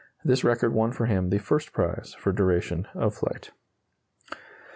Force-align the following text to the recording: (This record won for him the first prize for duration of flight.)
(This 0.25 0.43
record 0.43 0.73
won 0.73 0.93
for 0.93 1.05
him 1.05 1.29
the 1.29 1.37
first 1.37 1.73
prize 1.73 2.15
for 2.17 2.31
duration 2.31 2.87
of 2.95 3.13
flight.) 3.13 3.51